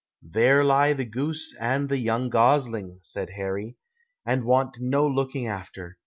"There 0.23 0.63
lie 0.63 0.93
the 0.93 1.05
goose 1.05 1.55
and 1.59 1.87
the 1.87 1.99
young 1.99 2.29
gosling," 2.29 3.01
said 3.03 3.29
Harry, 3.35 3.77
"and 4.25 4.45
want 4.45 4.77
no 4.79 5.05
looking 5.05 5.45
after. 5.45 5.99